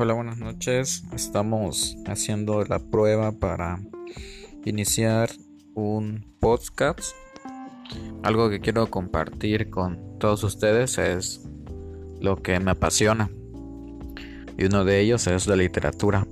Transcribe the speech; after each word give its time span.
Hola, 0.00 0.14
buenas 0.14 0.38
noches. 0.38 1.02
Estamos 1.12 1.96
haciendo 2.06 2.64
la 2.64 2.78
prueba 2.78 3.32
para 3.32 3.80
iniciar 4.64 5.28
un 5.74 6.24
podcast. 6.38 7.16
Algo 8.22 8.48
que 8.48 8.60
quiero 8.60 8.88
compartir 8.88 9.70
con 9.70 10.20
todos 10.20 10.44
ustedes 10.44 10.98
es 10.98 11.44
lo 12.20 12.36
que 12.36 12.60
me 12.60 12.70
apasiona. 12.70 13.28
Y 14.56 14.66
uno 14.66 14.84
de 14.84 15.00
ellos 15.00 15.26
es 15.26 15.48
la 15.48 15.56
literatura. 15.56 16.28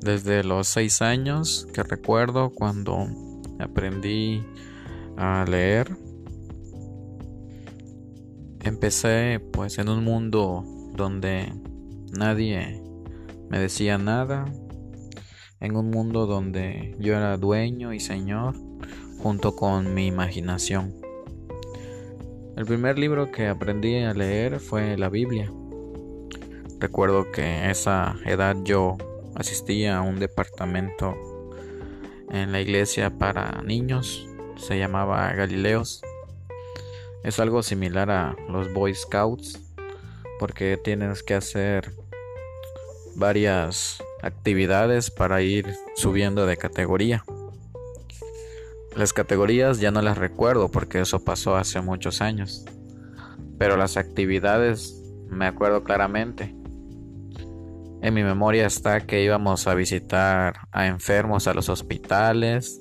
Desde 0.00 0.44
los 0.44 0.68
seis 0.68 1.02
años 1.02 1.68
que 1.74 1.82
recuerdo 1.82 2.54
cuando 2.54 3.06
aprendí 3.58 4.42
a 5.18 5.44
leer, 5.46 5.94
empecé 8.60 9.42
pues 9.52 9.76
en 9.76 9.90
un 9.90 10.02
mundo 10.02 10.64
donde 10.96 11.52
Nadie 12.12 12.78
me 13.48 13.58
decía 13.58 13.96
nada 13.96 14.44
en 15.60 15.76
un 15.76 15.88
mundo 15.88 16.26
donde 16.26 16.94
yo 16.98 17.16
era 17.16 17.38
dueño 17.38 17.94
y 17.94 18.00
señor 18.00 18.54
junto 19.22 19.56
con 19.56 19.94
mi 19.94 20.08
imaginación. 20.08 20.94
El 22.54 22.66
primer 22.66 22.98
libro 22.98 23.32
que 23.32 23.48
aprendí 23.48 23.96
a 23.96 24.12
leer 24.12 24.60
fue 24.60 24.98
la 24.98 25.08
Biblia. 25.08 25.50
Recuerdo 26.78 27.32
que 27.32 27.40
a 27.44 27.70
esa 27.70 28.16
edad 28.26 28.56
yo 28.62 28.98
asistía 29.34 29.96
a 29.96 30.02
un 30.02 30.20
departamento 30.20 31.14
en 32.28 32.52
la 32.52 32.60
iglesia 32.60 33.08
para 33.08 33.62
niños, 33.62 34.28
se 34.56 34.78
llamaba 34.78 35.32
Galileos. 35.32 36.02
Es 37.24 37.40
algo 37.40 37.62
similar 37.62 38.10
a 38.10 38.36
los 38.50 38.70
Boy 38.74 38.94
Scouts 38.94 39.62
porque 40.38 40.76
tienes 40.76 41.22
que 41.22 41.34
hacer 41.34 42.01
varias 43.16 44.02
actividades 44.22 45.10
para 45.10 45.42
ir 45.42 45.74
subiendo 45.96 46.46
de 46.46 46.56
categoría. 46.56 47.24
Las 48.96 49.12
categorías 49.12 49.80
ya 49.80 49.90
no 49.90 50.02
las 50.02 50.18
recuerdo 50.18 50.70
porque 50.70 51.00
eso 51.00 51.24
pasó 51.24 51.56
hace 51.56 51.80
muchos 51.80 52.20
años. 52.20 52.64
Pero 53.58 53.76
las 53.76 53.96
actividades 53.96 55.02
me 55.28 55.46
acuerdo 55.46 55.82
claramente. 55.82 56.54
En 58.02 58.14
mi 58.14 58.22
memoria 58.22 58.66
está 58.66 59.00
que 59.00 59.22
íbamos 59.22 59.66
a 59.66 59.74
visitar 59.74 60.68
a 60.72 60.86
enfermos 60.86 61.46
a 61.46 61.54
los 61.54 61.68
hospitales. 61.68 62.80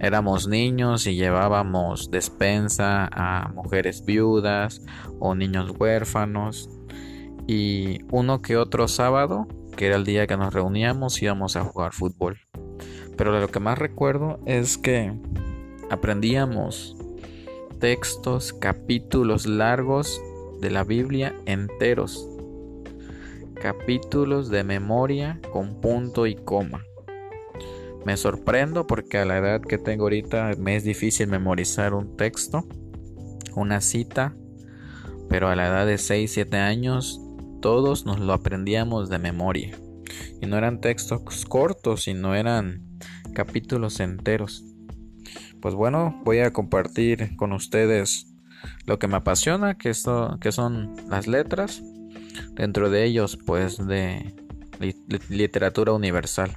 Éramos 0.00 0.46
niños 0.46 1.06
y 1.06 1.16
llevábamos 1.16 2.10
despensa 2.10 3.08
a 3.12 3.48
mujeres 3.48 4.04
viudas 4.04 4.82
o 5.18 5.34
niños 5.34 5.72
huérfanos 5.78 6.70
y 7.46 8.00
uno 8.10 8.42
que 8.42 8.56
otro 8.56 8.88
sábado, 8.88 9.46
que 9.76 9.86
era 9.86 9.96
el 9.96 10.04
día 10.04 10.26
que 10.26 10.36
nos 10.36 10.52
reuníamos, 10.52 11.22
íbamos 11.22 11.56
a 11.56 11.64
jugar 11.64 11.92
fútbol. 11.92 12.38
Pero 13.16 13.38
lo 13.38 13.48
que 13.48 13.60
más 13.60 13.78
recuerdo 13.78 14.40
es 14.46 14.76
que 14.76 15.12
aprendíamos 15.90 16.96
textos, 17.78 18.52
capítulos 18.52 19.46
largos 19.46 20.20
de 20.60 20.70
la 20.70 20.84
Biblia 20.84 21.34
enteros. 21.46 22.28
Capítulos 23.54 24.50
de 24.50 24.64
memoria 24.64 25.40
con 25.52 25.80
punto 25.80 26.26
y 26.26 26.34
coma. 26.34 26.84
Me 28.04 28.16
sorprendo 28.16 28.86
porque 28.86 29.18
a 29.18 29.24
la 29.24 29.38
edad 29.38 29.60
que 29.60 29.78
tengo 29.78 30.04
ahorita 30.04 30.52
me 30.58 30.76
es 30.76 30.84
difícil 30.84 31.26
memorizar 31.26 31.94
un 31.94 32.16
texto, 32.16 32.64
una 33.54 33.80
cita, 33.80 34.36
pero 35.28 35.48
a 35.48 35.56
la 35.56 35.66
edad 35.66 35.86
de 35.86 35.98
6, 35.98 36.30
7 36.30 36.56
años 36.56 37.20
todos 37.60 38.06
nos 38.06 38.20
lo 38.20 38.32
aprendíamos 38.32 39.08
de 39.08 39.18
memoria. 39.18 39.78
Y 40.40 40.46
no 40.46 40.56
eran 40.56 40.80
textos 40.80 41.44
cortos, 41.46 42.02
sino 42.04 42.34
eran 42.34 42.98
capítulos 43.34 44.00
enteros. 44.00 44.64
Pues 45.60 45.74
bueno, 45.74 46.20
voy 46.24 46.38
a 46.40 46.52
compartir 46.52 47.36
con 47.36 47.52
ustedes 47.52 48.32
lo 48.84 48.98
que 48.98 49.08
me 49.08 49.16
apasiona, 49.16 49.76
que, 49.76 49.92
que 50.40 50.52
son 50.52 50.96
las 51.08 51.26
letras. 51.26 51.82
Dentro 52.52 52.90
de 52.90 53.04
ellos, 53.04 53.38
pues, 53.46 53.84
de 53.86 54.34
literatura 55.28 55.92
universal. 55.92 56.50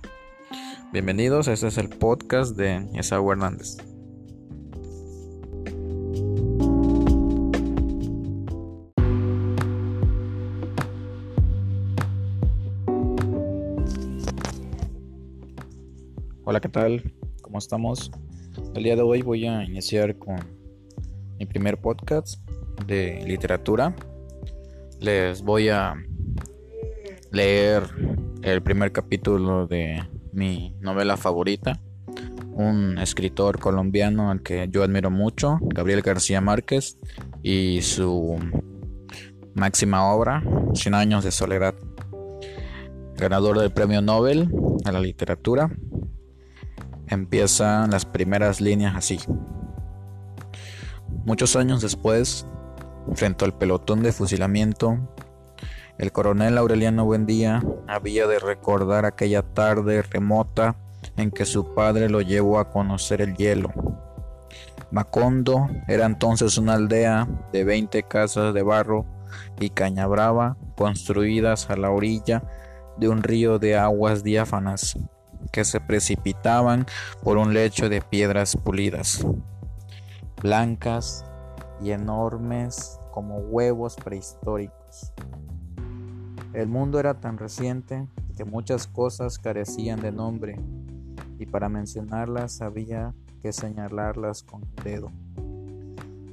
Bienvenidos, 0.91 1.47
este 1.47 1.68
es 1.68 1.78
el 1.78 1.90
podcast 1.90 2.57
de 2.57 2.88
Esaú 2.94 3.31
Hernández. 3.31 3.78
Hola, 16.50 16.62
¿qué 16.62 16.70
tal? 16.70 17.14
¿Cómo 17.44 17.60
estamos? 17.60 18.10
El 18.74 18.82
día 18.82 18.96
de 18.96 19.04
hoy 19.04 19.22
voy 19.22 19.46
a 19.46 19.64
iniciar 19.64 20.18
con 20.18 20.36
mi 21.38 21.46
primer 21.46 21.80
podcast 21.80 22.44
de 22.88 23.24
literatura. 23.28 23.96
Les 25.00 25.44
voy 25.44 25.70
a 25.70 25.94
leer 27.32 27.84
el 28.42 28.64
primer 28.64 28.92
capítulo 28.92 29.68
de 29.68 30.02
mi 30.34 30.76
novela 30.80 31.18
favorita, 31.18 31.80
un 32.54 32.98
escritor 32.98 33.60
colombiano 33.60 34.31
al 34.31 34.42
que 34.42 34.70
yo 34.72 34.81
admiro 34.81 35.12
mucho, 35.12 35.60
Gabriel 35.62 36.02
García 36.02 36.42
Márquez, 36.42 36.98
y 37.44 37.84
su 37.84 38.40
máxima 39.54 40.12
obra, 40.12 40.44
Cien 40.74 40.96
años 40.96 41.24
de 41.24 41.30
soledad, 41.30 41.76
ganador 43.18 43.60
del 43.60 43.72
premio 43.72 44.02
Nobel 44.02 44.50
a 44.86 44.92
la 44.92 45.00
literatura 45.00 45.70
empiezan 47.09 47.92
las 47.92 48.06
primeras 48.06 48.62
líneas 48.62 48.96
así. 48.96 49.20
Muchos 51.25 51.56
años 51.56 51.81
después, 51.81 52.46
frente 53.14 53.46
al 53.46 53.53
pelotón 53.53 54.02
de 54.02 54.12
fusilamiento, 54.12 54.97
el 55.98 56.12
coronel 56.12 56.58
Aureliano 56.58 57.03
Buendía 57.06 57.62
había 57.88 58.25
de 58.28 58.40
recordar 58.40 59.06
aquella 59.06 59.42
tarde 59.42 60.02
remota 60.02 60.75
en 61.18 61.31
que 61.31 61.46
su 61.46 61.74
padre 61.74 62.09
lo 62.09 62.22
llevó 62.22 62.59
a 62.59 62.69
conocer 62.69 63.22
el 63.22 63.36
hielo. 63.36 63.72
Macondo 64.92 65.68
era 65.88 66.06
entonces 66.06 66.58
una 66.58 66.74
aldea 66.74 67.28
de 67.52 67.64
20 67.64 68.03
casas 68.03 68.53
de 68.53 68.64
barro 68.64 69.06
y 69.59 69.69
caña 69.69 70.08
brava 70.08 70.58
construidas 70.75 71.69
a 71.69 71.75
la 71.75 71.92
orilla 71.92 72.44
de 72.98 73.09
un 73.09 73.22
río 73.22 73.59
de 73.59 73.78
aguas 73.78 74.24
diáfanas 74.24 74.98
que 75.52 75.66
se 75.66 75.80
precipitaban 75.80 76.86
por 77.24 77.38
un 77.38 77.54
lecho 77.54 77.90
de 77.90 78.02
piedras 78.02 78.56
pulidas, 78.56 79.26
blancas 80.42 81.26
y 81.82 81.92
enormes 81.92 83.00
como 83.12 83.38
huevos 83.38 83.96
prehistóricos. 83.96 85.14
El 86.54 86.68
mundo 86.68 87.00
era 87.00 87.20
tan 87.20 87.38
reciente 87.38 88.08
que 88.36 88.46
muchas 88.46 88.88
cosas 88.88 89.38
carecían 89.38 90.00
de 90.00 90.12
nombre 90.12 90.60
y 91.38 91.46
para 91.46 91.70
mencionarlas 91.70 92.62
había 92.62 93.14
que 93.42 93.54
señalarlas 93.54 94.44
con 94.44 94.64
el 94.64 94.84
dedo. 94.84 95.12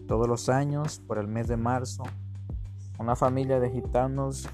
Todos 0.06 0.28
los 0.28 0.48
años, 0.48 1.00
por 1.06 1.19
el 1.19 1.27
mes 1.27 1.48
de 1.48 1.56
marzo, 1.56 2.04
una 2.98 3.16
familia 3.16 3.60
de 3.60 3.71
gitanos 3.71 4.48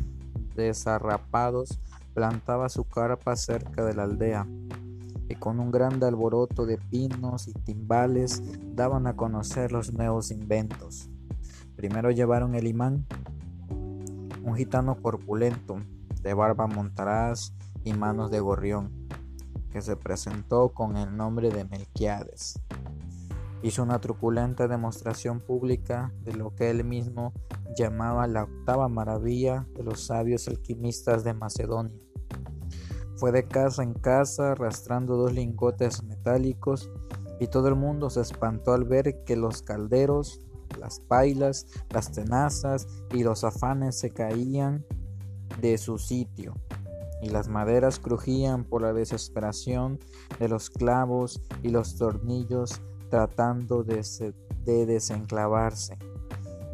desarrapados 0.55 1.79
plantaba 2.15 2.69
su 2.69 2.85
carpa 2.85 3.37
cerca 3.37 3.85
de 3.85 3.95
la 3.95 4.05
aldea 4.05 4.47
y 5.29 5.35
con 5.37 5.61
un 5.61 5.71
gran 5.71 6.03
alboroto 6.03 6.67
de 6.67 6.79
pinos 6.79 7.49
y 7.49 7.53
timbales 7.53 8.43
daban 8.75 9.07
a 9.07 9.17
conocer 9.17 9.73
los 9.73 9.93
nuevos 9.93 10.31
inventos. 10.31 11.09
Primero 11.77 12.11
llevaron 12.11 12.55
el 12.55 12.67
imán, 12.67 13.07
un 14.45 14.55
gitano 14.55 14.97
corpulento, 15.01 15.79
de 16.23 16.35
barba 16.35 16.67
montaraz 16.67 17.53
y 17.83 17.95
manos 17.95 18.31
de 18.31 18.41
gorrión, 18.41 18.91
que 19.71 19.81
se 19.81 19.97
presentó 19.97 20.69
con 20.69 20.97
el 20.97 21.17
nombre 21.17 21.51
de 21.51 21.65
Melquiades. 21.65 22.61
Hizo 23.63 23.83
una 23.83 24.01
truculenta 24.01 24.67
demostración 24.67 25.41
pública 25.41 26.13
de 26.23 26.35
lo 26.35 26.55
que 26.55 26.71
él 26.71 26.85
mismo 26.85 27.33
llamaba 27.77 28.27
la 28.27 28.45
octava 28.45 28.89
maravilla 28.89 29.67
de 29.75 29.85
los 29.85 30.07
sabios 30.07 30.49
alquimistas 30.49 31.23
de 31.25 31.35
Macedonia. 31.35 31.97
Fue 33.17 33.31
de 33.31 33.47
casa 33.47 33.83
en 33.85 33.95
casa 33.95 34.53
arrastrando 34.53 35.17
dos 35.17 35.33
lingotes 35.33 36.03
metálicos 36.03 36.91
y 37.39 37.47
todo 37.47 37.69
el 37.69 37.77
mundo 37.77 38.11
se 38.11 38.21
espantó 38.21 38.73
al 38.73 38.85
ver 38.85 39.23
que 39.25 39.37
los 39.37 39.63
calderos, 39.63 40.41
las 40.79 41.01
pailas, 41.01 41.67
las 41.91 42.11
tenazas 42.11 42.89
y 43.13 43.23
los 43.23 43.45
afanes 43.45 43.99
se 43.99 44.11
caían 44.11 44.85
de 45.61 45.79
su 45.79 45.99
sitio 45.99 46.55
y 47.23 47.31
las 47.31 47.49
maderas 47.49 48.01
crujían 48.01 48.65
por 48.65 48.83
la 48.83 48.93
desesperación 48.93 50.01
de 50.41 50.49
los 50.49 50.71
clavos 50.71 51.41
y 51.63 51.69
los 51.69 51.97
tornillos 51.97 52.83
tratando 53.13 53.85
de, 53.85 54.03
de 54.65 54.87
desenclavarse 54.87 55.99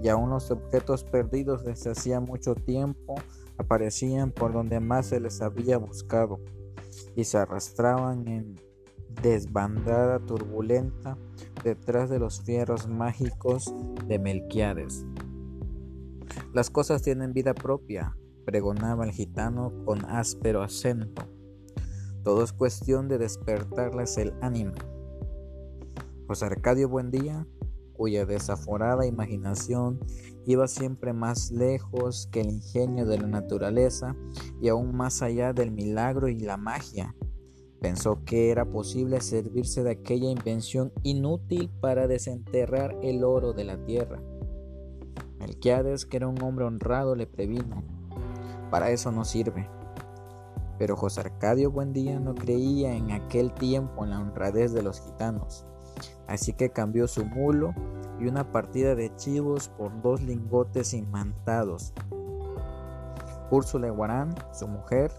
y 0.01 0.09
aún 0.09 0.31
los 0.31 0.53
objetos 0.53 1.03
perdidos 1.03 1.65
desde 1.65 1.91
hacía 1.91 2.21
mucho 2.21 2.55
tiempo 2.55 3.17
aparecían 3.57 4.31
por 4.31 4.53
donde 4.53 4.79
más 4.79 5.07
se 5.07 5.19
les 5.19 5.43
había 5.43 5.79
buscado 5.79 6.39
y 7.17 7.25
se 7.25 7.39
arrastraban 7.39 8.29
en 8.29 8.55
desbandada 9.21 10.21
turbulenta 10.21 11.19
detrás 11.65 12.09
de 12.09 12.21
los 12.21 12.41
fierros 12.43 12.87
mágicos 12.87 13.75
de 14.07 14.21
Melquiades. 14.21 15.05
Las 16.55 16.71
cosas 16.71 17.03
tienen 17.03 17.33
vida 17.33 17.53
propia, 17.53 18.17
pregonaba 18.45 19.05
el 19.05 19.11
gitano 19.11 19.73
con 19.85 20.05
áspero 20.05 20.63
acento. 20.63 21.25
Todo 22.23 22.45
es 22.45 22.53
cuestión 22.53 23.09
de 23.09 23.19
despertarles 23.19 24.19
el 24.19 24.35
ánimo. 24.41 24.75
José 26.29 26.45
Arcadio 26.45 26.89
Buendía, 26.89 27.45
cuya 27.95 28.25
desaforada 28.25 29.07
imaginación 29.07 29.99
iba 30.47 30.69
siempre 30.69 31.13
más 31.13 31.51
lejos 31.51 32.29
que 32.31 32.43
el 32.43 32.51
ingenio 32.51 33.07
de 33.07 33.19
la 33.19 33.27
naturaleza 33.27 34.15
y 34.61 34.69
aún 34.69 34.95
más 34.95 35.23
allá 35.23 35.53
del 35.53 35.73
milagro 35.73 36.29
y 36.29 36.39
la 36.39 36.57
magia, 36.57 37.17
Pensó 37.81 38.25
que 38.25 38.51
era 38.51 38.65
posible 38.65 39.21
servirse 39.21 39.85
de 39.85 39.93
aquella 39.93 40.29
invención 40.29 40.93
inútil 41.05 41.71
para 41.81 42.09
desenterrar 42.09 42.97
el 43.03 43.23
oro 43.23 43.53
de 43.53 43.65
la 43.65 43.85
tierra. 43.85 44.21
Melquiades, 45.39 46.05
que 46.05 46.17
era 46.17 46.27
un 46.27 46.43
hombre 46.43 46.65
honrado, 46.65 47.15
le 47.15 47.29
previno, 47.29 47.85
para 48.71 48.91
eso 48.91 49.13
no 49.13 49.25
sirve. 49.25 49.71
Pero 50.77 50.97
José 50.97 51.21
Arcadio 51.21 51.71
Buendía 51.71 52.19
no 52.19 52.35
creía 52.35 52.95
en 52.97 53.13
aquel 53.13 53.53
tiempo 53.53 54.03
en 54.03 54.11
la 54.11 54.21
honradez 54.21 54.73
de 54.73 54.83
los 54.83 55.01
gitanos, 55.01 55.65
así 56.27 56.53
que 56.53 56.71
cambió 56.71 57.09
su 57.09 57.25
mulo 57.25 57.75
y 58.21 58.27
una 58.27 58.53
partida 58.53 58.95
de 58.95 59.15
chivos 59.17 59.69
por 59.69 60.01
dos 60.03 60.21
lingotes 60.23 60.95
imantados. 60.95 61.93
Úrsula 63.51 63.91
Guarán, 63.91 64.35
su 64.53 64.69
mujer, 64.69 65.11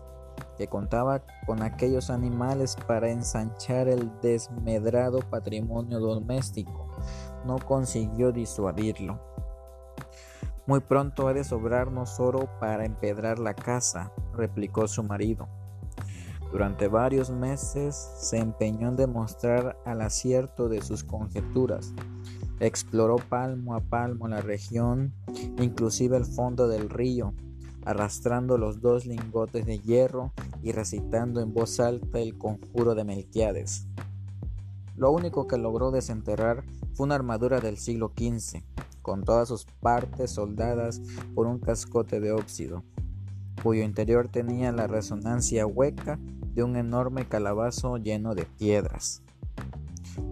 que 0.58 0.68
contaba 0.68 1.24
con 1.46 1.64
aquellos 1.64 2.10
animales 2.10 2.76
para 2.88 3.10
ensanchar 3.10 3.88
el 3.88 4.12
desmedrado 4.22 5.20
patrimonio 5.20 6.00
doméstico, 6.00 6.88
no 7.46 7.58
consiguió 7.58 8.32
disuadirlo. 8.32 9.20
Muy 10.68 10.82
pronto 10.82 11.28
ha 11.28 11.34
de 11.34 11.44
sobrarnos 11.44 12.20
oro 12.20 12.48
para 12.60 12.86
empedrar 12.86 13.40
la 13.40 13.56
casa, 13.56 14.12
replicó 14.34 14.88
su 14.88 15.02
marido. 15.04 15.48
Durante 16.52 16.88
varios 16.88 17.30
meses 17.30 17.96
se 18.18 18.38
empeñó 18.38 18.90
en 18.90 18.96
demostrar 18.96 19.78
al 19.86 20.02
acierto 20.02 20.68
de 20.68 20.82
sus 20.82 21.04
conjeturas. 21.04 21.94
Exploró 22.60 23.18
palmo 23.18 23.76
a 23.76 23.82
palmo 23.82 24.28
la 24.28 24.42
región, 24.42 25.14
inclusive 25.60 26.18
el 26.18 26.26
fondo 26.26 26.68
del 26.68 26.90
río, 26.90 27.34
arrastrando 27.86 28.58
los 28.58 28.82
dos 28.82 29.06
lingotes 29.06 29.66
de 29.66 29.80
hierro 29.80 30.34
y 30.64 30.72
recitando 30.72 31.40
en 31.40 31.54
voz 31.54 31.80
alta 31.80 32.20
el 32.20 32.38
conjuro 32.38 32.96
de 32.96 33.04
Melquiades. 33.04 33.88
Lo 34.98 35.12
único 35.12 35.48
que 35.48 35.58
logró 35.58 35.92
desenterrar 35.92 36.64
fue 36.94 37.06
una 37.06 37.16
armadura 37.16 37.62
del 37.62 37.78
siglo 37.78 38.12
XV, 38.18 38.64
con 39.02 39.24
todas 39.24 39.48
sus 39.48 39.66
partes 39.66 40.32
soldadas 40.32 41.00
por 41.36 41.48
un 41.48 41.60
cascote 41.60 42.20
de 42.20 42.32
óxido, 42.32 42.84
cuyo 43.64 43.84
interior 43.84 44.28
tenía 44.28 44.72
la 44.72 44.88
resonancia 44.88 45.66
hueca 45.66 46.20
de 46.60 46.64
un 46.66 46.76
enorme 46.76 47.26
calabazo 47.26 47.96
lleno 47.96 48.36
de 48.36 48.44
piedras. 48.44 49.24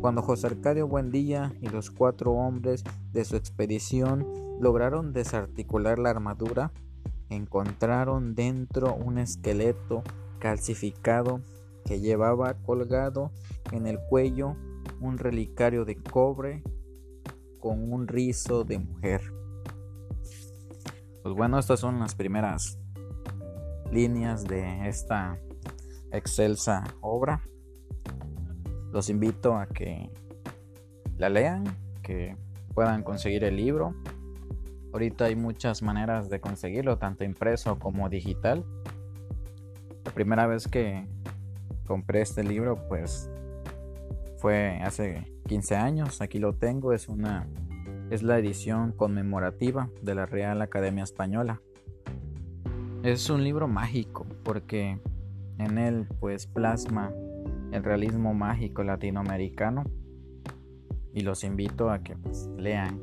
Cuando 0.01 0.21
José 0.21 0.47
Arcadio 0.47 0.85
Buendía 0.85 1.53
y 1.61 1.69
los 1.69 1.89
cuatro 1.89 2.33
hombres 2.33 2.83
de 3.13 3.23
su 3.23 3.37
expedición 3.37 4.27
lograron 4.59 5.13
desarticular 5.13 5.99
la 5.99 6.09
armadura, 6.09 6.73
encontraron 7.29 8.35
dentro 8.35 8.93
un 8.93 9.19
esqueleto 9.19 10.03
calcificado 10.39 11.39
que 11.85 12.01
llevaba 12.01 12.55
colgado 12.55 13.31
en 13.71 13.87
el 13.87 13.97
cuello 13.97 14.57
un 14.99 15.17
relicario 15.17 15.85
de 15.85 15.95
cobre 15.95 16.61
con 17.61 17.89
un 17.89 18.05
rizo 18.05 18.65
de 18.65 18.79
mujer. 18.79 19.21
Pues 21.23 21.33
bueno, 21.33 21.57
estas 21.57 21.79
son 21.79 22.01
las 22.01 22.15
primeras 22.15 22.77
líneas 23.93 24.43
de 24.43 24.89
esta 24.89 25.39
excelsa 26.11 26.83
obra. 27.01 27.41
Los 28.91 29.09
invito 29.09 29.55
a 29.55 29.67
que 29.67 30.09
la 31.17 31.29
lean, 31.29 31.63
que 32.01 32.35
puedan 32.73 33.03
conseguir 33.03 33.43
el 33.43 33.57
libro 33.57 33.95
Ahorita 34.93 35.25
hay 35.25 35.35
muchas 35.35 35.83
maneras 35.83 36.29
de 36.29 36.39
conseguirlo, 36.39 36.97
tanto 36.97 37.23
impreso 37.23 37.77
como 37.77 38.09
digital. 38.09 38.65
La 40.05 40.11
primera 40.11 40.47
vez 40.47 40.67
que 40.67 41.05
compré 41.85 42.21
este 42.21 42.43
libro, 42.43 42.87
pues 42.87 43.29
fue 44.37 44.79
hace 44.81 45.31
15 45.47 45.75
años. 45.75 46.21
Aquí 46.21 46.39
lo 46.39 46.53
tengo, 46.53 46.93
es 46.93 47.09
una 47.09 47.47
es 48.09 48.23
la 48.23 48.39
edición 48.39 48.93
conmemorativa 48.93 49.89
de 50.01 50.15
la 50.15 50.25
Real 50.25 50.63
Academia 50.63 51.03
Española. 51.03 51.61
Es 53.03 53.29
un 53.29 53.43
libro 53.43 53.67
mágico 53.67 54.25
porque 54.43 54.99
en 55.59 55.77
él 55.77 56.07
pues 56.19 56.47
plasma 56.47 57.11
el 57.71 57.83
realismo 57.83 58.33
mágico 58.33 58.83
latinoamericano 58.83 59.83
y 61.13 61.21
los 61.21 61.43
invito 61.43 61.89
a 61.89 61.99
que 61.99 62.15
pues, 62.15 62.47
lean 62.57 63.01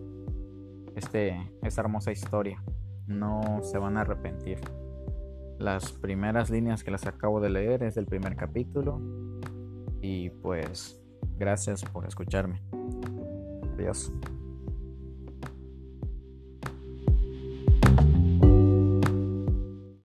este, 0.94 1.50
esta 1.62 1.80
hermosa 1.80 2.12
historia. 2.12 2.62
No 3.06 3.60
se 3.62 3.78
van 3.78 3.96
a 3.96 4.02
arrepentir. 4.02 4.58
Las 5.58 5.92
primeras 5.92 6.50
líneas 6.50 6.84
que 6.84 6.90
las 6.90 7.06
acabo 7.06 7.40
de 7.40 7.50
leer 7.50 7.82
es 7.82 7.94
del 7.94 8.06
primer 8.06 8.36
capítulo. 8.36 9.00
Y 10.00 10.30
pues 10.30 11.00
gracias 11.36 11.84
por 11.84 12.06
escucharme. 12.06 12.62
Adiós. 13.74 14.12